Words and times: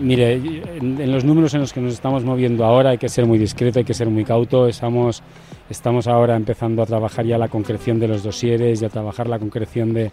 Mire, 0.00 0.34
en, 0.34 1.12
los 1.12 1.24
números 1.24 1.54
en 1.54 1.60
los 1.60 1.72
que 1.72 1.80
nos 1.80 1.94
estamos 1.94 2.24
moviendo 2.24 2.64
ahora 2.64 2.90
hay 2.90 2.98
que 2.98 3.08
ser 3.08 3.26
muy 3.26 3.38
discreto, 3.38 3.78
hay 3.78 3.84
que 3.84 3.94
ser 3.94 4.08
muy 4.08 4.24
cauto. 4.24 4.66
Estamos, 4.66 5.22
estamos 5.68 6.06
ahora 6.06 6.36
empezando 6.36 6.82
a 6.82 6.86
trabajar 6.86 7.24
ya 7.26 7.38
la 7.38 7.48
concreción 7.48 7.98
de 7.98 8.08
los 8.08 8.22
dosieres 8.22 8.82
y 8.82 8.84
a 8.84 8.88
trabajar 8.88 9.28
la 9.28 9.38
concreción 9.38 9.92
de, 9.92 10.10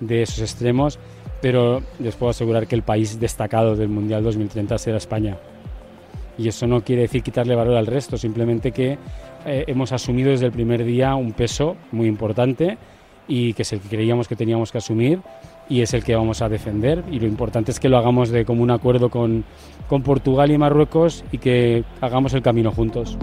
de 0.00 0.22
esos 0.22 0.40
extremos 0.40 0.98
pero 1.40 1.82
les 1.98 2.16
puedo 2.16 2.30
asegurar 2.30 2.66
que 2.66 2.74
el 2.74 2.82
país 2.82 3.18
destacado 3.20 3.76
del 3.76 3.88
Mundial 3.88 4.22
2030 4.22 4.78
será 4.78 4.96
España. 4.96 5.36
Y 6.36 6.48
eso 6.48 6.66
no 6.66 6.82
quiere 6.82 7.02
decir 7.02 7.22
quitarle 7.22 7.54
valor 7.54 7.76
al 7.76 7.86
resto, 7.86 8.16
simplemente 8.16 8.72
que 8.72 8.98
eh, 9.46 9.64
hemos 9.66 9.92
asumido 9.92 10.30
desde 10.30 10.46
el 10.46 10.52
primer 10.52 10.84
día 10.84 11.14
un 11.14 11.32
peso 11.32 11.76
muy 11.92 12.06
importante 12.06 12.78
y 13.28 13.52
que 13.52 13.62
es 13.62 13.72
el 13.72 13.80
que 13.80 13.88
creíamos 13.88 14.26
que 14.26 14.34
teníamos 14.34 14.72
que 14.72 14.78
asumir 14.78 15.20
y 15.68 15.82
es 15.82 15.92
el 15.94 16.02
que 16.02 16.16
vamos 16.16 16.42
a 16.42 16.48
defender. 16.48 17.04
Y 17.10 17.20
lo 17.20 17.26
importante 17.26 17.70
es 17.70 17.78
que 17.78 17.88
lo 17.88 17.98
hagamos 17.98 18.30
de 18.30 18.44
común 18.44 18.70
acuerdo 18.70 19.10
con, 19.10 19.44
con 19.86 20.02
Portugal 20.02 20.50
y 20.50 20.58
Marruecos 20.58 21.24
y 21.30 21.38
que 21.38 21.84
hagamos 22.00 22.32
el 22.34 22.42
camino 22.42 22.72
juntos. 22.72 23.18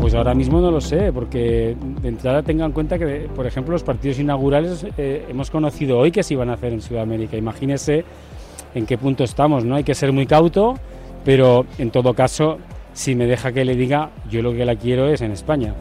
Pues 0.00 0.14
ahora 0.14 0.34
mismo 0.34 0.60
no 0.60 0.70
lo 0.70 0.82
sé, 0.82 1.12
porque 1.12 1.76
de 2.02 2.08
entrada 2.08 2.42
tengan 2.42 2.66
en 2.66 2.72
cuenta 2.72 2.98
que, 2.98 3.28
por 3.34 3.46
ejemplo, 3.46 3.72
los 3.72 3.82
partidos 3.82 4.18
inaugurales 4.18 4.86
eh, 4.98 5.24
hemos 5.28 5.50
conocido 5.50 5.98
hoy 5.98 6.12
que 6.12 6.22
se 6.22 6.34
iban 6.34 6.50
a 6.50 6.54
hacer 6.54 6.74
en 6.74 6.82
Sudamérica. 6.82 7.36
Imagínese 7.36 8.04
en 8.74 8.86
qué 8.86 8.98
punto 8.98 9.24
estamos, 9.24 9.64
¿no? 9.64 9.76
Hay 9.76 9.84
que 9.84 9.94
ser 9.94 10.12
muy 10.12 10.26
cauto, 10.26 10.74
pero 11.24 11.64
en 11.78 11.90
todo 11.90 12.12
caso, 12.12 12.58
si 12.92 13.14
me 13.14 13.26
deja 13.26 13.52
que 13.52 13.64
le 13.64 13.76
diga, 13.76 14.10
yo 14.30 14.42
lo 14.42 14.52
que 14.52 14.66
la 14.66 14.76
quiero 14.76 15.08
es 15.08 15.22
en 15.22 15.32
España. 15.32 15.74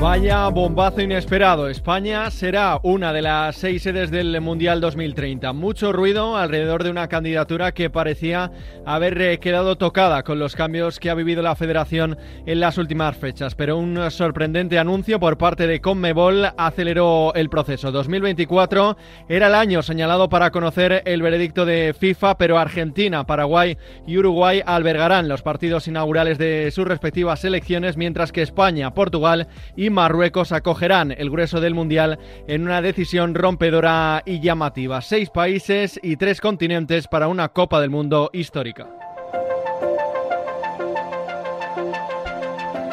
Vaya 0.00 0.46
bombazo 0.46 1.00
inesperado. 1.00 1.68
España 1.68 2.30
será 2.30 2.78
una 2.84 3.12
de 3.12 3.20
las 3.20 3.56
seis 3.56 3.82
sedes 3.82 4.12
del 4.12 4.40
Mundial 4.40 4.80
2030. 4.80 5.52
Mucho 5.52 5.92
ruido 5.92 6.36
alrededor 6.36 6.84
de 6.84 6.90
una 6.90 7.08
candidatura 7.08 7.72
que 7.72 7.90
parecía 7.90 8.52
haber 8.86 9.20
eh, 9.20 9.40
quedado 9.40 9.76
tocada 9.76 10.22
con 10.22 10.38
los 10.38 10.54
cambios 10.54 11.00
que 11.00 11.10
ha 11.10 11.14
vivido 11.14 11.42
la 11.42 11.56
federación 11.56 12.16
en 12.46 12.60
las 12.60 12.78
últimas 12.78 13.16
fechas. 13.16 13.56
Pero 13.56 13.76
un 13.76 14.08
sorprendente 14.12 14.78
anuncio 14.78 15.18
por 15.18 15.36
parte 15.36 15.66
de 15.66 15.80
Conmebol 15.80 16.46
aceleró 16.56 17.34
el 17.34 17.50
proceso. 17.50 17.90
2024 17.90 18.96
era 19.28 19.48
el 19.48 19.54
año 19.56 19.82
señalado 19.82 20.28
para 20.28 20.52
conocer 20.52 21.02
el 21.06 21.22
veredicto 21.22 21.66
de 21.66 21.92
FIFA, 21.98 22.38
pero 22.38 22.56
Argentina, 22.56 23.26
Paraguay 23.26 23.76
y 24.06 24.16
Uruguay 24.16 24.62
albergarán 24.64 25.26
los 25.26 25.42
partidos 25.42 25.88
inaugurales 25.88 26.38
de 26.38 26.70
sus 26.70 26.86
respectivas 26.86 27.40
selecciones, 27.40 27.96
mientras 27.96 28.30
que 28.30 28.42
España, 28.42 28.94
Portugal 28.94 29.48
y 29.74 29.87
Marruecos 29.90 30.52
acogerán 30.52 31.12
el 31.12 31.30
grueso 31.30 31.60
del 31.60 31.74
Mundial 31.74 32.18
en 32.46 32.62
una 32.62 32.82
decisión 32.82 33.34
rompedora 33.34 34.22
y 34.24 34.40
llamativa. 34.40 35.00
Seis 35.00 35.30
países 35.30 35.98
y 36.02 36.16
tres 36.16 36.40
continentes 36.40 37.08
para 37.08 37.28
una 37.28 37.48
Copa 37.48 37.80
del 37.80 37.90
Mundo 37.90 38.30
histórica. 38.32 39.07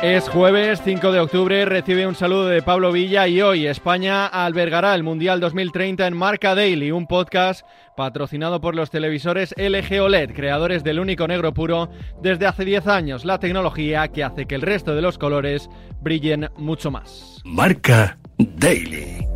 Es 0.04 0.30
jueves 0.30 0.82
5 0.84 1.12
de 1.12 1.20
octubre, 1.20 1.66
recibe 1.66 2.06
un 2.06 2.16
saludo 2.16 2.48
de 2.48 2.62
Pablo 2.62 2.92
Villa 2.92 3.28
y 3.28 3.42
hoy 3.42 3.66
España 3.66 4.28
albergará 4.28 4.94
el 4.94 5.04
Mundial 5.04 5.40
2030 5.40 6.06
en 6.06 6.16
Marca 6.16 6.54
Daily, 6.54 6.92
un 6.92 7.08
podcast 7.08 7.66
patrocinado 7.96 8.62
por 8.62 8.76
los 8.76 8.92
televisores 8.92 9.56
LG 9.58 10.02
OLED, 10.02 10.34
creadores 10.34 10.84
del 10.84 11.00
único 11.00 11.28
negro 11.28 11.54
puro 11.54 11.90
desde 12.22 12.46
hace 12.46 12.66
10 12.66 12.88
años, 12.88 13.26
la 13.26 13.40
tecnología 13.40 14.08
que 14.10 14.24
hace 14.24 14.46
que 14.46 14.56
el 14.56 14.62
resto 14.62 14.96
de 14.96 15.02
los 15.02 15.18
colores 15.18 15.70
brillen 16.02 16.50
mucho 16.58 16.92
más. 16.92 17.42
Marca 17.44 18.18
Daily. 18.38 19.35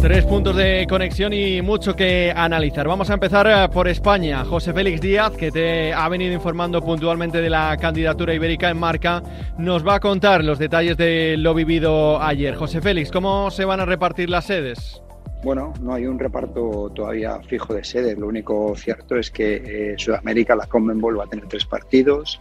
Tres 0.00 0.24
puntos 0.24 0.54
de 0.54 0.86
conexión 0.88 1.32
y 1.32 1.62
mucho 1.62 1.96
que 1.96 2.32
analizar. 2.34 2.86
Vamos 2.86 3.10
a 3.10 3.14
empezar 3.14 3.46
eh, 3.48 3.68
por 3.72 3.88
España. 3.88 4.44
José 4.44 4.72
Félix 4.72 5.00
Díaz, 5.00 5.32
que 5.32 5.50
te 5.50 5.92
ha 5.92 6.08
venido 6.08 6.32
informando 6.32 6.80
puntualmente 6.80 7.40
de 7.40 7.50
la 7.50 7.76
candidatura 7.76 8.32
ibérica 8.32 8.70
en 8.70 8.78
marca, 8.78 9.22
nos 9.58 9.86
va 9.86 9.96
a 9.96 10.00
contar 10.00 10.44
los 10.44 10.58
detalles 10.58 10.96
de 10.96 11.36
lo 11.36 11.54
vivido 11.54 12.22
ayer. 12.22 12.54
José 12.54 12.80
Félix, 12.80 13.10
¿cómo 13.10 13.50
se 13.50 13.64
van 13.64 13.80
a 13.80 13.84
repartir 13.84 14.30
las 14.30 14.44
sedes? 14.44 15.02
Bueno, 15.42 15.72
no 15.80 15.94
hay 15.94 16.06
un 16.06 16.18
reparto 16.18 16.90
todavía 16.94 17.40
fijo 17.40 17.74
de 17.74 17.82
sedes. 17.82 18.16
Lo 18.16 18.28
único 18.28 18.74
cierto 18.76 19.16
es 19.16 19.30
que 19.30 19.56
eh, 19.56 19.94
Sudamérica, 19.96 20.54
la 20.54 20.66
Conmebol, 20.66 21.18
va 21.18 21.24
a 21.24 21.28
tener 21.28 21.46
tres 21.48 21.64
partidos. 21.64 22.40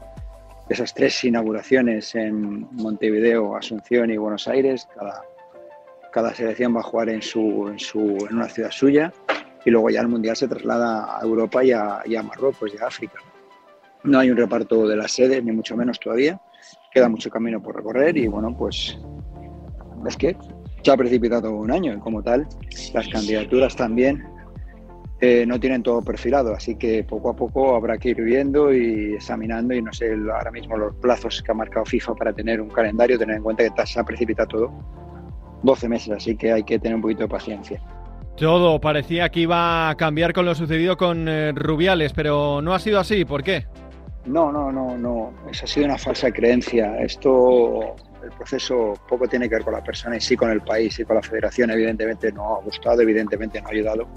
Esas 0.69 0.93
tres 0.93 1.23
inauguraciones 1.23 2.15
en 2.15 2.67
Montevideo, 2.71 3.55
Asunción 3.55 4.11
y 4.11 4.17
Buenos 4.17 4.47
Aires, 4.47 4.87
cada 4.95 5.23
cada 6.15 6.33
selección 6.33 6.73
va 6.73 6.79
a 6.79 6.83
jugar 6.83 7.09
en, 7.09 7.21
su, 7.21 7.67
en, 7.67 7.77
su, 7.77 7.99
en 8.29 8.37
una 8.37 8.47
ciudad 8.47 8.71
suya 8.71 9.11
y 9.65 9.69
luego 9.69 9.89
ya 9.89 9.99
el 9.99 10.07
Mundial 10.07 10.37
se 10.37 10.47
traslada 10.47 11.19
a 11.19 11.21
Europa 11.21 11.61
y 11.61 11.73
a, 11.73 12.03
y 12.05 12.15
a 12.15 12.23
Marruecos 12.23 12.71
y 12.73 12.81
a 12.81 12.87
África. 12.87 13.19
No 14.05 14.19
hay 14.19 14.31
un 14.31 14.37
reparto 14.37 14.87
de 14.87 14.95
las 14.95 15.11
sedes, 15.11 15.43
ni 15.43 15.51
mucho 15.51 15.75
menos 15.75 15.99
todavía. 15.99 16.39
Queda 16.93 17.09
mucho 17.09 17.29
camino 17.29 17.61
por 17.61 17.75
recorrer 17.75 18.15
y 18.15 18.27
bueno, 18.27 18.55
pues 18.57 18.97
es 20.07 20.15
que 20.15 20.37
se 20.81 20.89
ha 20.89 20.95
precipitado 20.95 21.51
un 21.51 21.69
año 21.69 21.93
y 21.93 21.99
como 21.99 22.23
tal 22.23 22.47
las 22.93 23.09
candidaturas 23.09 23.75
también 23.75 24.23
eh, 25.19 25.45
no 25.45 25.59
tienen 25.59 25.83
todo 25.83 26.01
perfilado, 26.01 26.53
así 26.53 26.75
que 26.75 27.03
poco 27.03 27.31
a 27.31 27.35
poco 27.35 27.75
habrá 27.75 27.97
que 27.97 28.11
ir 28.11 28.21
viendo 28.21 28.73
y 28.73 29.15
examinando 29.15 29.73
y 29.73 29.81
no 29.81 29.91
sé 29.91 30.13
ahora 30.13 30.51
mismo 30.51 30.77
los 30.77 30.95
plazos 30.95 31.43
que 31.43 31.51
ha 31.51 31.55
marcado 31.55 31.85
FIFA 31.85 32.15
para 32.15 32.31
tener 32.31 32.61
un 32.61 32.69
calendario, 32.69 33.19
tener 33.19 33.35
en 33.35 33.43
cuenta 33.43 33.69
que 33.69 33.85
se 33.85 33.99
ha 33.99 34.05
precipitado 34.05 34.47
todo 34.47 35.04
12 35.65 35.89
meses, 35.89 36.13
así 36.15 36.37
que 36.37 36.53
hay 36.53 36.63
que 36.63 36.79
tener 36.79 36.95
un 36.95 37.01
poquito 37.01 37.23
de 37.23 37.27
paciencia. 37.27 37.81
Todo 38.37 38.79
parecía 38.79 39.29
que 39.29 39.41
iba 39.41 39.89
a 39.89 39.95
cambiar 39.95 40.33
con 40.33 40.45
lo 40.45 40.53
sucedido 40.55 40.97
con 40.97 41.27
eh, 41.27 41.53
Rubiales, 41.53 42.13
pero 42.13 42.61
no 42.61 42.73
ha 42.73 42.79
sido 42.79 42.99
así. 42.99 43.25
¿Por 43.25 43.43
qué? 43.43 43.65
No, 44.25 44.51
no, 44.51 44.71
no, 44.71 44.97
no. 44.97 45.33
Esa 45.49 45.65
ha 45.65 45.67
sido 45.67 45.85
una 45.85 45.97
falsa 45.97 46.31
creencia. 46.31 46.99
Esto, 46.99 47.95
el 48.23 48.31
proceso 48.31 48.93
poco 49.07 49.27
tiene 49.27 49.47
que 49.47 49.55
ver 49.55 49.63
con 49.63 49.73
la 49.73 49.83
persona 49.83 50.17
y 50.17 50.21
sí 50.21 50.35
con 50.35 50.51
el 50.51 50.61
país 50.61 50.99
y 50.99 51.05
con 51.05 51.15
la 51.15 51.21
federación. 51.21 51.71
Evidentemente 51.71 52.31
no 52.33 52.57
ha 52.57 52.61
gustado, 52.61 53.01
evidentemente 53.01 53.61
no 53.61 53.69
ha 53.69 53.71
ayudado. 53.71 54.07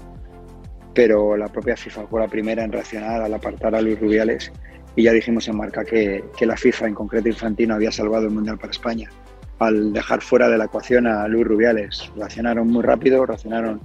Pero 0.93 1.37
la 1.37 1.47
propia 1.47 1.77
FIFA 1.77 2.07
fue 2.07 2.19
la 2.19 2.27
primera 2.27 2.63
en 2.63 2.73
reaccionar 2.73 3.21
al 3.21 3.33
apartar 3.33 3.73
a 3.73 3.81
Luis 3.81 3.99
Rubiales. 4.01 4.51
Y 4.97 5.03
ya 5.03 5.13
dijimos 5.13 5.47
en 5.47 5.55
marca 5.55 5.85
que, 5.85 6.25
que 6.37 6.45
la 6.45 6.57
FIFA, 6.57 6.87
en 6.87 6.93
concreto 6.95 7.29
Infantino, 7.29 7.75
había 7.75 7.91
salvado 7.91 8.25
el 8.25 8.31
Mundial 8.31 8.57
para 8.57 8.71
España 8.71 9.09
al 9.59 9.93
dejar 9.93 10.21
fuera 10.21 10.47
de 10.49 10.57
la 10.57 10.65
ecuación 10.65 11.07
a 11.07 11.27
Luis 11.27 11.45
Rubiales. 11.45 12.11
Reaccionaron 12.15 12.67
muy 12.67 12.81
rápido, 12.81 13.25
reaccionaron 13.25 13.81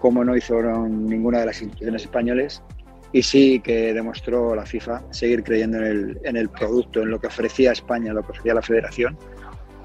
como 0.00 0.24
no 0.24 0.36
hizo 0.36 0.60
ninguna 0.88 1.40
de 1.40 1.46
las 1.46 1.62
instituciones 1.62 2.02
españoles 2.02 2.62
y 3.12 3.22
sí 3.22 3.60
que 3.60 3.94
demostró 3.94 4.54
la 4.54 4.66
FIFA 4.66 5.02
seguir 5.10 5.42
creyendo 5.42 5.78
en 5.78 5.84
el, 5.84 6.20
en 6.24 6.36
el 6.36 6.48
producto, 6.48 7.02
en 7.02 7.10
lo 7.10 7.20
que 7.20 7.28
ofrecía 7.28 7.72
España, 7.72 8.12
lo 8.12 8.22
que 8.22 8.32
ofrecía 8.32 8.54
la 8.54 8.62
federación, 8.62 9.16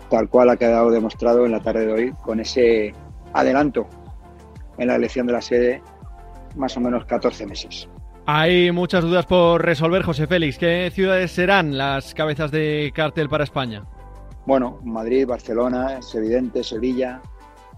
tal 0.10 0.28
cual 0.28 0.50
ha 0.50 0.58
quedado 0.58 0.92
demostrado 0.92 1.46
en 1.46 1.52
la 1.52 1.62
tarde 1.62 1.86
de 1.86 1.94
hoy 1.94 2.14
con 2.24 2.40
ese 2.40 2.94
adelanto 3.34 3.88
en 4.78 4.88
la 4.88 4.96
elección 4.96 5.28
de 5.28 5.34
la 5.34 5.42
sede 5.42 5.82
más 6.56 6.76
o 6.76 6.82
menos 6.82 7.06
14 7.06 7.46
meses. 7.46 7.88
Hay 8.26 8.72
muchas 8.72 9.04
dudas 9.04 9.26
por 9.26 9.64
resolver, 9.64 10.04
José 10.04 10.28
Félix. 10.28 10.58
¿Qué 10.58 10.92
ciudades 10.94 11.32
serán 11.32 11.78
las 11.78 12.14
cabezas 12.14 12.52
de 12.52 12.92
cartel 12.94 13.30
para 13.30 13.44
España? 13.44 13.84
Bueno, 14.46 14.80
Madrid, 14.84 15.28
Barcelona, 15.28 16.00
es 16.00 16.14
evidente, 16.16 16.64
Sevilla. 16.64 17.22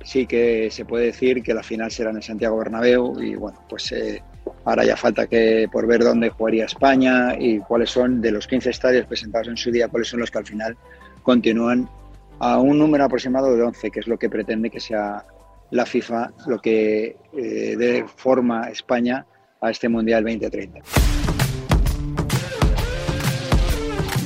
Sí 0.04 0.26
que 0.26 0.70
se 0.72 0.86
puede 0.86 1.06
decir 1.06 1.44
que 1.44 1.54
la 1.54 1.64
final 1.64 1.92
será 1.92 2.12
en 2.12 2.22
Santiago 2.22 2.58
Bernabéu 2.58 3.22
y 3.22 3.36
bueno, 3.36 3.60
pues 3.70 3.92
eh, 3.92 4.22
ahora 4.66 4.84
ya 4.84 4.98
falta 4.98 5.28
que 5.28 5.68
por 5.72 5.88
ver 5.88 6.04
dónde 6.04 6.30
jugaría 6.30 6.66
España 6.66 7.36
y 7.40 7.60
cuáles 7.60 7.90
son 7.90 8.22
de 8.22 8.32
los 8.32 8.48
15 8.48 8.70
estadios 8.70 9.06
presentados 9.06 9.48
en 9.48 9.58
su 9.58 9.72
día, 9.72 9.88
cuáles 9.88 10.10
son 10.10 10.20
los 10.20 10.30
que 10.30 10.40
al 10.40 10.46
final 10.46 10.78
continúan 11.22 11.90
a 12.40 12.60
un 12.60 12.78
número 12.78 13.06
aproximado 13.06 13.56
de 13.56 13.62
11, 13.62 13.92
que 13.92 14.00
es 14.02 14.08
lo 14.08 14.18
que 14.18 14.30
pretende 14.30 14.70
que 14.70 14.80
sea 14.80 15.26
la 15.72 15.86
FIFA, 15.86 16.32
lo 16.48 16.60
que 16.60 17.18
eh, 17.34 17.76
dé 17.78 18.06
forma 18.16 18.70
España 18.70 19.26
a 19.62 19.72
este 19.72 19.88
Mundial 19.88 20.24
2030. 20.24 21.13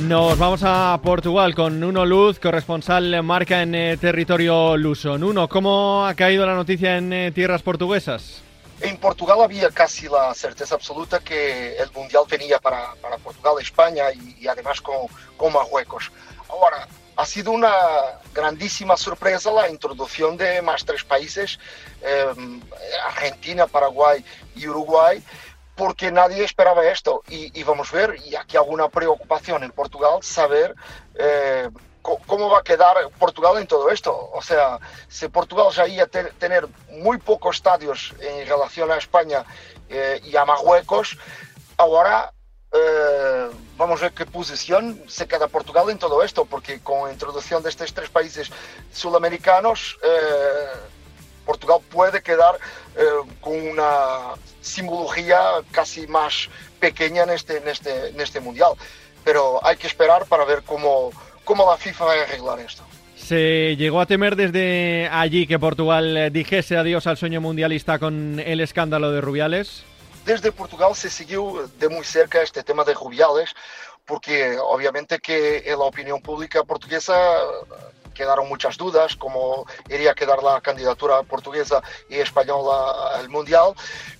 Nos 0.07 0.39
vamos 0.39 0.61
a 0.63 0.97
Portugal 1.03 1.53
con 1.53 1.81
Nuno 1.81 2.05
Luz, 2.05 2.39
corresponsal 2.39 3.21
marca 3.23 3.61
en 3.61 3.75
eh, 3.75 3.97
territorio 3.97 4.77
luso. 4.77 5.17
Nuno, 5.17 5.49
¿cómo 5.49 6.05
ha 6.05 6.13
caído 6.13 6.45
la 6.45 6.55
noticia 6.55 6.95
en 6.95 7.11
eh, 7.11 7.31
tierras 7.33 7.61
portuguesas? 7.61 8.41
En 8.79 8.95
Portugal 8.95 9.39
había 9.41 9.69
casi 9.69 10.07
la 10.07 10.33
certeza 10.33 10.75
absoluta 10.75 11.19
que 11.19 11.75
el 11.75 11.91
Mundial 11.91 12.23
venía 12.29 12.57
para, 12.57 12.93
para 13.01 13.17
Portugal, 13.17 13.55
España 13.59 14.05
y, 14.13 14.37
y 14.39 14.47
además 14.47 14.79
con, 14.79 15.07
con, 15.35 15.51
Marruecos. 15.51 16.09
Ahora, 16.47 16.87
ha 17.17 17.25
sido 17.25 17.51
una 17.51 17.73
grandísima 18.33 18.95
sorpresa 18.95 19.51
la 19.51 19.69
introducción 19.69 20.37
de 20.37 20.61
más 20.61 20.85
tres 20.85 21.03
países, 21.03 21.59
em, 22.01 22.61
Argentina, 23.07 23.67
Paraguay 23.67 24.23
y 24.55 24.67
Uruguay, 24.67 25.21
porque 25.77 26.11
nadie 26.11 26.43
esperaba 26.43 26.85
esto. 26.85 27.23
Y, 27.29 27.63
vamos 27.63 27.93
a 27.93 27.97
ver, 27.97 28.17
y 28.25 28.35
aquí 28.35 28.57
alguna 28.57 28.89
preocupación 28.89 29.63
en 29.63 29.71
Portugal, 29.71 30.19
saber 30.21 30.75
eh, 31.15 31.69
cómo 32.01 32.49
va 32.49 32.59
a 32.59 32.63
quedar 32.63 32.95
Portugal 33.19 33.57
en 33.57 33.67
todo 33.67 33.89
esto. 33.89 34.29
O 34.33 34.41
sea, 34.41 34.79
si 35.07 35.27
Portugal 35.29 35.67
ya 35.71 35.87
iba 35.87 36.03
a 36.03 36.07
tener 36.07 36.67
muy 36.89 37.17
pocos 37.19 37.57
estadios 37.57 38.13
en 38.19 38.47
relación 38.47 38.91
a 38.91 38.97
España 38.97 39.45
eh, 39.87 40.19
y 40.23 40.35
a 40.35 40.43
Marruecos, 40.45 41.17
ahora 41.77 42.33
eh, 42.71 43.49
vamos 43.77 44.01
a 44.01 44.05
ver 44.05 44.13
qué 44.13 44.25
posición 44.25 45.01
se 45.07 45.27
queda 45.27 45.47
Portugal 45.47 45.89
en 45.89 45.99
todo 45.99 46.23
esto, 46.23 46.45
porque 46.45 46.79
con 46.81 47.07
la 47.07 47.13
introducción 47.13 47.61
de 47.63 47.69
estos 47.69 47.93
tres 47.93 48.09
países 48.09 48.51
sudamericanos, 48.91 49.97
eh, 50.03 50.96
Portugal 51.47 51.79
puede 51.89 52.21
quedar 52.21 52.59
con 53.41 53.55
una 53.55 54.35
simbología 54.61 55.39
casi 55.71 56.05
más 56.07 56.49
pequeña 56.79 57.23
en 57.23 57.31
este, 57.31 57.57
en, 57.57 57.67
este, 57.67 58.09
en 58.09 58.19
este 58.19 58.39
mundial. 58.39 58.73
Pero 59.23 59.65
hay 59.65 59.77
que 59.77 59.87
esperar 59.87 60.25
para 60.25 60.45
ver 60.45 60.61
cómo, 60.63 61.11
cómo 61.43 61.65
la 61.69 61.77
FIFA 61.77 62.05
va 62.05 62.13
a 62.13 62.21
arreglar 62.23 62.59
esto. 62.59 62.83
Se 63.15 63.75
llegó 63.75 63.99
a 63.99 64.05
temer 64.05 64.35
desde 64.35 65.09
allí 65.11 65.47
que 65.47 65.59
Portugal 65.59 66.29
dijese 66.31 66.77
adiós 66.77 67.07
al 67.07 67.17
sueño 67.17 67.41
mundialista 67.41 67.99
con 67.99 68.39
el 68.39 68.61
escándalo 68.61 69.11
de 69.11 69.21
Rubiales. 69.21 69.83
Desde 70.25 70.51
Portugal 70.51 70.95
se 70.95 71.09
siguió 71.09 71.69
de 71.79 71.89
muy 71.89 72.03
cerca 72.03 72.41
este 72.41 72.63
tema 72.63 72.83
de 72.83 72.93
Rubiales, 72.93 73.53
porque 74.05 74.57
obviamente 74.61 75.19
que 75.19 75.63
en 75.65 75.79
la 75.79 75.85
opinión 75.85 76.21
pública 76.21 76.63
portuguesa 76.63 77.17
quedaron 78.17 78.49
muchas 78.49 78.77
dudas, 78.77 79.15
cómo 79.15 79.65
iría 79.89 80.11
a 80.11 80.15
quedar 80.15 80.41
la 80.41 80.59
candidatura 80.59 81.21
portuguesa 81.23 81.81
y 82.09 82.15
española 82.15 83.13
al 83.15 83.29
Mundial, 83.29 83.73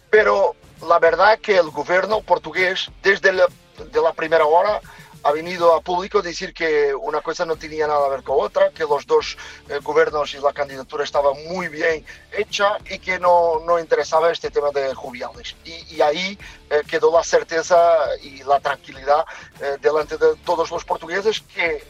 pero 0.09 0.55
la 0.87 0.99
verdad 0.99 1.39
que 1.39 1.57
el 1.57 1.71
gobierno 1.71 2.21
portugués 2.21 2.89
desde 3.01 3.33
la, 3.33 3.47
de 3.91 4.01
la 4.01 4.13
primera 4.13 4.45
hora 4.45 4.79
ha 5.23 5.31
venido 5.31 5.73
a 5.73 5.81
público 5.81 6.21
decir 6.21 6.53
que 6.53 6.93
una 6.95 7.21
cosa 7.21 7.45
no 7.45 7.57
tenía 7.57 7.87
nada 7.87 8.05
que 8.05 8.11
ver 8.11 8.23
con 8.23 8.37
otra, 8.39 8.69
que 8.69 8.83
los 8.83 9.05
dos 9.05 9.37
eh, 9.67 9.79
gobiernos 9.83 10.33
y 10.33 10.37
la 10.37 10.53
candidatura 10.53 11.03
estaba 11.03 11.33
muy 11.33 11.67
bien 11.67 12.05
hecha 12.31 12.77
y 12.89 12.99
que 12.99 13.19
no, 13.19 13.59
no 13.65 13.79
interesaba 13.79 14.31
este 14.31 14.49
tema 14.51 14.69
de 14.71 14.93
jubiales. 14.93 15.55
Y, 15.65 15.99
ahí 16.01 16.37
eh, 16.69 16.81
quedó 16.87 17.11
la 17.11 17.23
certeza 17.23 17.77
y 18.21 18.43
la 18.43 18.59
tranquilidad 18.59 19.25
eh, 19.59 19.77
delante 19.81 20.17
de 20.17 20.35
todos 20.45 20.69
los 20.71 20.85
portugueses 20.85 21.41
que 21.41 21.83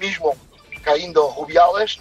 mismo 0.00 0.34
cayendo 0.82 1.28
jubiales, 1.28 1.98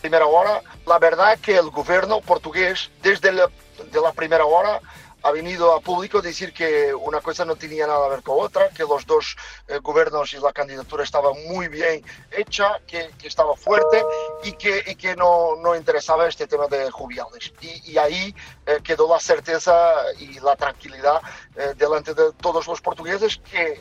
primera 0.00 0.26
hora, 0.26 0.62
la 0.86 0.98
verdad 0.98 1.38
que 1.40 1.56
el 1.56 1.70
gobierno 1.70 2.20
portugués 2.20 2.90
desde 3.02 3.32
la, 3.32 3.50
de 3.90 4.00
la 4.00 4.12
primera 4.12 4.44
hora 4.44 4.80
ha 5.24 5.30
venido 5.30 5.72
a 5.72 5.80
público 5.80 6.20
decir 6.20 6.52
que 6.52 6.94
una 6.94 7.22
cosa 7.22 7.46
no 7.46 7.56
tenía 7.56 7.86
nada 7.86 8.08
que 8.08 8.10
ver 8.10 8.22
con 8.22 8.44
otra, 8.44 8.68
que 8.68 8.82
los 8.82 9.06
dos 9.06 9.36
eh, 9.68 9.78
gobiernos 9.82 10.34
y 10.34 10.38
la 10.38 10.52
candidatura 10.52 11.02
estaba 11.02 11.32
muy 11.32 11.68
bien 11.68 12.04
hecha, 12.30 12.78
que, 12.86 13.10
estaba 13.22 13.56
fuerte 13.56 14.04
y 14.42 14.52
que, 14.52 14.84
y 14.86 14.94
que 14.96 15.16
no, 15.16 15.56
no, 15.56 15.74
interesaba 15.74 16.28
este 16.28 16.46
tema 16.46 16.66
de 16.66 16.90
jubiales. 16.90 17.54
Y, 17.62 17.96
ahí 17.96 18.34
eh, 18.66 18.80
quedó 18.84 19.08
la 19.08 19.18
certeza 19.18 19.94
y 20.18 20.40
la 20.40 20.56
tranquilidad 20.56 21.22
eh, 21.56 21.72
delante 21.74 22.12
de 22.12 22.32
todos 22.32 22.66
los 22.66 22.82
portugueses 22.82 23.40
que 23.50 23.80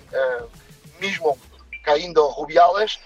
mismo 1.01 1.37
cayendo 1.83 2.29
jubiales, 2.29 3.01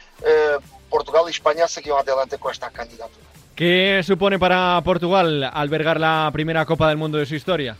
Portugal 0.89 1.23
y 1.27 1.31
España 1.31 1.67
seguían 1.67 1.97
adelante 1.99 2.37
con 2.37 2.51
esta 2.51 2.69
candidatura. 2.69 3.25
¿Qué 3.55 4.01
supone 4.03 4.37
para 4.37 4.79
Portugal 4.83 5.49
albergar 5.51 5.99
la 5.99 6.29
primera 6.31 6.65
Copa 6.65 6.87
del 6.89 6.97
Mundo 6.97 7.17
de 7.17 7.25
su 7.25 7.35
historia? 7.35 7.75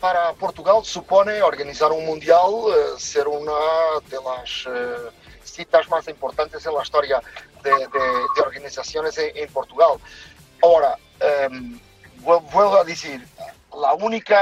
para 0.00 0.32
Portugal 0.32 0.82
supone 0.82 1.42
organizar 1.42 1.92
un 1.92 2.06
mundial, 2.06 2.50
eh, 2.68 2.98
ser 2.98 3.28
una 3.28 3.52
de 4.08 4.16
las 4.16 4.66
eh, 4.66 5.10
citas 5.44 5.88
más 5.90 6.08
importantes 6.08 6.64
en 6.64 6.74
la 6.74 6.82
historia 6.82 7.20
de, 7.62 7.72
organizaciones 8.40 9.18
en, 9.18 9.52
Portugal. 9.52 9.98
Ahora, 10.62 10.96
em, 11.20 11.78
vuelvo 12.20 12.76
a 12.76 12.84
decir, 12.84 13.26
la 13.78 13.92
única 13.94 14.40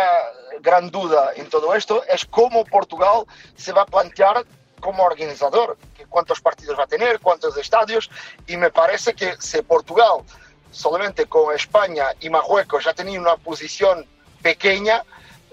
gran 0.61 0.91
duda 0.91 1.33
en 1.35 1.49
todo 1.51 1.75
esto 1.75 2.05
es 2.05 2.25
cómo 2.25 2.65
Portugal 2.65 3.25
se 3.57 3.73
va 3.73 3.83
a 3.83 3.87
plantear 3.87 4.45
como 4.81 5.03
organizador, 5.03 5.77
cuántos 6.09 6.41
partidos 6.41 6.79
va 6.79 6.85
a 6.85 6.87
tener, 6.87 7.21
cuántos 7.21 7.57
estadios, 7.57 8.11
y 8.47 8.57
me 8.57 8.71
parece 8.71 9.15
que 9.15 9.37
si 9.39 9.63
Portugal 9.63 10.23
solamente 10.71 11.27
con 11.27 11.55
España 11.55 12.07
y 12.21 12.29
Marruecos 12.29 12.85
ya 12.85 12.93
tenía 12.93 13.21
una 13.21 13.37
posición 13.37 14.07
pequeña, 14.43 15.03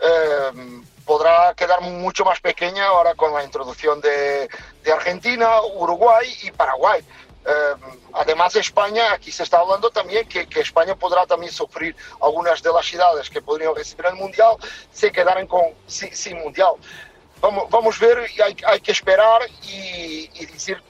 Em, 0.02 0.84
podrá 1.06 1.54
quedar 1.56 1.82
mucho 1.82 2.26
más 2.26 2.40
pequeña 2.40 2.88
ahora 2.88 3.14
con 3.16 3.34
la 3.34 3.44
introducción 3.44 4.02
de, 4.02 4.50
Argentina, 4.92 5.62
Uruguay 5.62 6.28
y 6.44 6.52
Paraguay. 6.52 7.04
Em, 7.46 8.00
además, 8.14 8.56
España, 8.56 9.14
aquí 9.14 9.32
se 9.32 9.44
está 9.44 9.60
hablando 9.60 9.92
también 9.92 10.28
que, 10.28 10.48
España 10.60 10.96
podrá 10.96 11.26
también 11.28 11.52
sufrir 11.52 11.96
algunas 12.22 12.62
de 12.62 12.74
las 12.74 12.86
ciudades 12.86 13.30
que 13.30 13.42
podrían 13.42 13.76
recibir 13.76 14.06
el 14.08 14.16
Mundial, 14.16 14.56
se 14.92 15.12
quedarán 15.12 15.48
con, 15.48 15.64
sin, 15.88 16.38
Mundial. 16.40 16.74
Vamos, 17.42 17.70
vamos 17.70 18.02
a 18.02 18.06
ver, 18.06 18.30
hay, 18.44 18.56
hay 18.66 18.80
que 18.80 18.92
esperar 18.92 19.42
y, 19.64 20.28
decir 20.46 20.82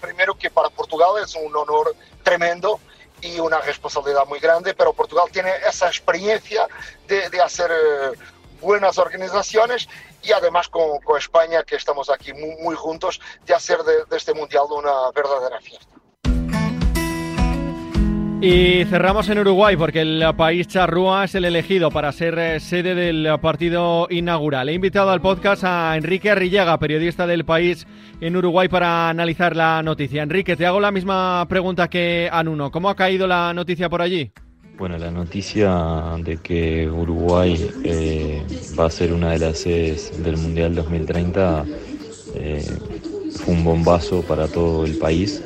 primero 0.00 0.34
que 0.34 0.50
para 0.50 0.68
Portugal 0.68 1.22
es 1.22 1.34
un 1.34 1.54
honor 1.56 1.94
tremendo 2.22 2.78
y 3.22 3.40
una 3.40 3.60
responsabilidad 3.60 4.26
muy 4.26 4.38
grande, 4.38 4.74
pero 4.74 4.92
Portugal 4.92 5.28
tiene 5.32 5.50
esa 5.66 5.86
experiencia 5.86 6.66
de, 7.06 7.40
hacer 7.40 7.70
eh, 7.70 8.12
buenas 8.60 8.98
organizaciones 8.98 9.88
y 10.22 10.32
además 10.32 10.68
con, 10.68 11.00
España, 11.16 11.62
que 11.62 11.76
estamos 11.76 12.10
aquí 12.10 12.32
muy, 12.34 12.74
juntos, 12.74 13.20
de 13.46 13.54
hacer 13.54 13.78
de, 13.82 14.16
este 14.16 14.34
mundial 14.34 14.64
una 14.70 15.10
verdadera 15.14 15.60
fiesta. 15.60 15.94
Y 18.40 18.84
cerramos 18.84 19.28
en 19.30 19.38
Uruguay 19.38 19.76
porque 19.76 20.02
el 20.02 20.22
país 20.36 20.66
charrúa 20.68 21.24
es 21.24 21.34
el 21.34 21.46
elegido 21.46 21.90
para 21.90 22.12
ser 22.12 22.38
eh, 22.38 22.60
sede 22.60 22.94
del 22.94 23.38
partido 23.40 24.06
inaugural. 24.10 24.68
He 24.68 24.74
invitado 24.74 25.10
al 25.10 25.22
podcast 25.22 25.64
a 25.64 25.96
Enrique 25.96 26.30
Arrillaga, 26.30 26.78
periodista 26.78 27.26
del 27.26 27.44
país 27.44 27.86
en 28.20 28.36
Uruguay, 28.36 28.68
para 28.68 29.08
analizar 29.08 29.56
la 29.56 29.82
noticia. 29.82 30.22
Enrique, 30.22 30.56
te 30.56 30.66
hago 30.66 30.78
la 30.78 30.90
misma 30.90 31.46
pregunta 31.48 31.88
que 31.88 32.28
a 32.30 32.42
Nuno. 32.42 32.70
¿Cómo 32.70 32.90
ha 32.90 32.96
caído 32.96 33.26
la 33.26 33.54
noticia 33.54 33.88
por 33.88 34.02
allí? 34.02 34.30
Bueno, 34.76 34.98
la 34.98 35.10
noticia 35.10 36.16
de 36.18 36.36
que 36.38 36.88
Uruguay 36.88 37.70
eh, 37.84 38.42
va 38.78 38.86
a 38.86 38.90
ser 38.90 39.12
una 39.12 39.30
de 39.30 39.38
las 39.38 39.60
sedes 39.60 40.22
del 40.22 40.36
Mundial 40.36 40.74
2030 40.74 41.64
eh, 42.34 42.66
fue 43.30 43.54
un 43.54 43.64
bombazo 43.64 44.22
para 44.22 44.48
todo 44.48 44.84
el 44.84 44.98
país. 44.98 45.42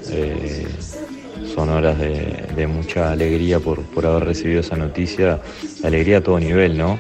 Son 1.59 1.71
horas 1.71 1.99
de, 1.99 2.67
mucha 2.69 3.11
alegría 3.11 3.59
por, 3.59 3.83
por, 3.83 4.07
haber 4.07 4.27
recibido 4.27 4.61
esa 4.61 4.77
noticia, 4.77 5.41
alegría 5.83 6.19
a 6.19 6.21
todo 6.21 6.39
nivel, 6.39 6.79
¿no? 6.79 6.97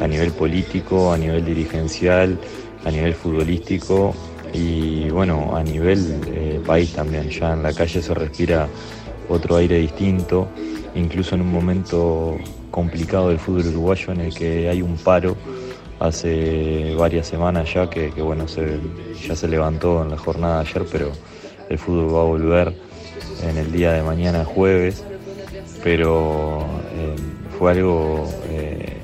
A 0.00 0.08
nivel 0.08 0.32
político, 0.32 1.12
a 1.12 1.18
nivel 1.18 1.44
dirigencial, 1.44 2.38
a 2.86 2.90
nivel 2.90 3.12
futbolístico 3.12 4.14
y 4.54 5.10
bueno, 5.10 5.54
a 5.54 5.62
nivel 5.62 6.62
país 6.66 6.94
también. 6.94 7.28
Ya 7.28 7.52
en 7.52 7.62
la 7.62 7.74
calle 7.74 8.00
se 8.00 8.14
respira 8.14 8.68
otro 9.28 9.56
aire 9.56 9.76
distinto 9.76 10.48
incluso 10.94 11.34
en 11.34 11.42
un 11.42 11.52
momento 11.52 12.38
complicado 12.70 13.28
del 13.28 13.38
fútbol 13.38 13.66
uruguayo 13.66 14.14
en 14.14 14.22
el 14.22 14.34
que 14.34 14.70
hay 14.70 14.80
un 14.80 14.96
paro 14.96 15.36
hace 15.98 16.94
varias 16.96 17.26
semanas 17.26 17.68
ya 17.74 17.90
que, 17.90 18.08
bueno 18.22 18.46
ya 18.46 19.36
se 19.36 19.46
levantó 19.46 20.02
en 20.02 20.10
la 20.10 20.16
jornada 20.16 20.60
ayer 20.60 20.86
pero 20.90 21.12
el 21.68 21.78
fútbol 21.78 22.14
va 22.14 22.20
a 22.22 22.24
volver 22.24 22.89
en 23.42 23.56
el 23.56 23.72
día 23.72 23.92
de 23.92 24.02
mañana 24.02 24.44
jueves 24.44 25.04
pero 25.82 26.66
eh, 26.94 27.16
fue 27.58 27.72
algo 27.72 28.28
eh, 28.48 28.96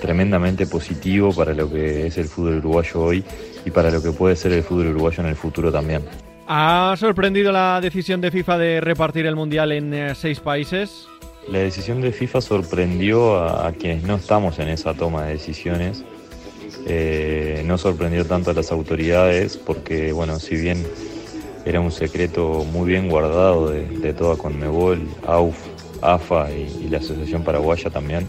tremendamente 0.00 0.66
positivo 0.66 1.32
para 1.32 1.54
lo 1.54 1.70
que 1.70 2.06
es 2.06 2.18
el 2.18 2.26
fútbol 2.26 2.58
uruguayo 2.58 3.00
hoy 3.00 3.24
y 3.64 3.70
para 3.70 3.90
lo 3.90 4.02
que 4.02 4.12
puede 4.12 4.36
ser 4.36 4.52
el 4.52 4.62
fútbol 4.62 4.88
uruguayo 4.88 5.22
en 5.22 5.28
el 5.28 5.36
futuro 5.36 5.72
también. 5.72 6.02
¿Ha 6.48 6.94
sorprendido 6.96 7.50
la 7.50 7.80
decisión 7.80 8.20
de 8.20 8.30
FIFA 8.30 8.58
de 8.58 8.80
repartir 8.80 9.26
el 9.26 9.34
Mundial 9.34 9.72
en 9.72 9.92
eh, 9.92 10.14
seis 10.14 10.38
países? 10.38 11.08
La 11.48 11.58
decisión 11.58 12.00
de 12.00 12.12
FIFA 12.12 12.40
sorprendió 12.40 13.36
a, 13.36 13.72
quienes 13.72 14.02
no 14.04 14.16
estamos 14.16 14.58
en 14.58 14.68
esa 14.68 14.94
toma 14.94 15.24
de 15.24 15.32
decisiones. 15.32 16.04
Eh, 16.88 17.62
no 17.66 17.78
sorprendió 17.78 18.24
tanto 18.24 18.50
a 18.50 18.54
las 18.54 18.70
autoridades 18.70 19.56
porque, 19.56 20.12
bueno, 20.12 20.38
si 20.38 20.56
bien 20.56 20.86
era 21.66 21.80
un 21.80 21.90
secreto 21.90 22.64
muy 22.72 22.88
bien 22.88 23.08
guardado 23.08 23.70
de, 23.70 24.14
toda 24.14 24.36
Conmebol, 24.36 25.00
AUF, 25.26 25.56
AFA 26.00 26.48
y, 26.52 26.88
la 26.88 26.98
Asociación 26.98 27.42
Paraguaya 27.42 27.90
también, 27.90 28.26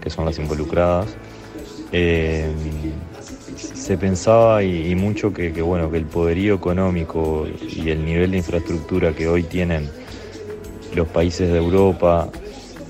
que 0.00 0.08
son 0.10 0.24
las 0.24 0.38
involucradas, 0.38 1.08
eh, 1.90 2.46
se 3.56 3.98
pensaba 3.98 4.62
y, 4.62 4.94
mucho 4.94 5.32
que, 5.32 5.50
bueno, 5.60 5.90
que 5.90 5.96
el 5.96 6.06
poderío 6.06 6.54
económico 6.54 7.48
y 7.60 7.90
el 7.90 8.04
nivel 8.04 8.30
de 8.30 8.36
infraestructura 8.36 9.12
que 9.12 9.26
hoy 9.26 9.42
tienen 9.42 9.90
los 10.94 11.08
países 11.08 11.50
de 11.50 11.58
Europa, 11.58 12.28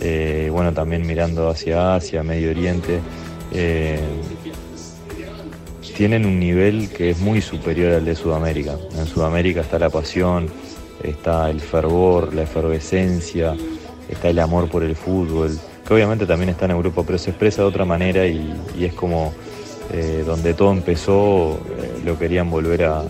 eh, 0.00 0.50
bueno, 0.52 0.74
también 0.74 1.06
mirando 1.06 1.48
hacia 1.48 1.94
Asia, 1.94 2.22
Medio 2.22 2.50
Oriente, 2.50 3.00
eh, 3.52 3.98
tienen 5.98 6.24
un 6.26 6.38
nivel 6.38 6.88
que 6.90 7.10
es 7.10 7.18
muy 7.18 7.42
superior 7.42 7.92
al 7.92 8.04
de 8.04 8.14
Sudamérica. 8.14 8.76
En 8.96 9.04
Sudamérica 9.04 9.62
está 9.62 9.80
la 9.80 9.90
pasión, 9.90 10.46
está 11.02 11.50
el 11.50 11.60
fervor, 11.60 12.32
la 12.32 12.42
efervescencia, 12.42 13.56
está 14.08 14.28
el 14.28 14.38
amor 14.38 14.70
por 14.70 14.84
el 14.84 14.94
fútbol, 14.94 15.58
que 15.84 15.92
obviamente 15.92 16.24
también 16.24 16.50
está 16.50 16.66
en 16.66 16.70
Europa, 16.70 17.02
pero 17.04 17.18
se 17.18 17.30
expresa 17.30 17.62
de 17.62 17.68
otra 17.68 17.84
manera 17.84 18.24
y, 18.28 18.48
es 18.78 18.94
como 18.94 19.34
eh, 19.92 20.22
donde 20.24 20.54
todo 20.54 20.70
empezó, 20.70 21.58
eh, 21.68 22.00
lo 22.04 22.16
querían 22.16 22.48
volver 22.48 22.84
a, 22.84 23.02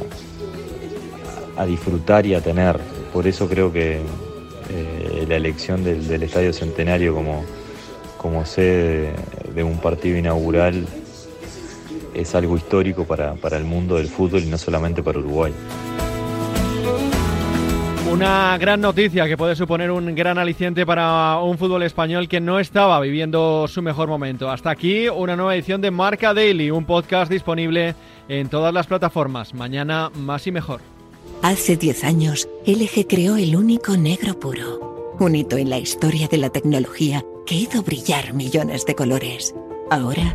a 1.58 1.66
disfrutar 1.66 2.24
y 2.24 2.32
a 2.32 2.40
tener. 2.40 2.78
Por 3.12 3.26
eso 3.26 3.50
creo 3.50 3.70
que 3.70 3.96
eh, 4.70 5.26
la 5.28 5.36
elección 5.36 5.84
del, 5.84 6.22
Estadio 6.22 6.54
Centenario 6.54 7.14
como, 7.14 7.44
como 8.16 8.46
sede 8.46 9.12
de 9.54 9.62
un 9.62 9.76
partido 9.76 10.16
inaugural 10.16 10.86
es 12.20 12.34
algo 12.34 12.56
histórico 12.56 13.04
para, 13.04 13.34
para 13.34 13.56
el 13.56 13.64
mundo 13.64 13.96
del 13.96 14.08
fútbol 14.08 14.42
y 14.42 14.46
no 14.46 14.58
solamente 14.58 15.02
para 15.02 15.18
Uruguay. 15.18 15.52
Una 18.10 18.56
gran 18.56 18.80
noticia 18.80 19.28
que 19.28 19.36
puede 19.36 19.54
suponer 19.54 19.90
un 19.90 20.14
gran 20.14 20.38
aliciente 20.38 20.86
para 20.86 21.38
un 21.40 21.58
fútbol 21.58 21.82
español 21.82 22.26
que 22.26 22.40
no 22.40 22.58
estaba 22.58 22.98
viviendo 23.00 23.68
su 23.68 23.82
mejor 23.82 24.08
momento. 24.08 24.50
Hasta 24.50 24.70
aquí 24.70 25.08
una 25.08 25.36
nueva 25.36 25.54
edición 25.54 25.82
de 25.82 25.90
Marca 25.90 26.32
Daily, 26.32 26.70
un 26.70 26.86
podcast 26.86 27.30
disponible 27.30 27.94
en 28.28 28.48
todas 28.48 28.72
las 28.72 28.86
plataformas. 28.86 29.52
Mañana 29.52 30.10
más 30.14 30.46
y 30.46 30.52
mejor. 30.52 30.80
Hace 31.42 31.76
10 31.76 32.04
años, 32.04 32.48
LG 32.66 33.06
creó 33.06 33.36
el 33.36 33.54
único 33.54 33.96
negro 33.96 34.40
puro, 34.40 35.14
un 35.20 35.36
hito 35.36 35.58
en 35.58 35.68
la 35.68 35.78
historia 35.78 36.28
de 36.28 36.38
la 36.38 36.48
tecnología 36.48 37.22
que 37.46 37.56
hizo 37.56 37.82
brillar 37.82 38.32
millones 38.32 38.86
de 38.86 38.94
colores. 38.94 39.54
Ahora, 39.90 40.34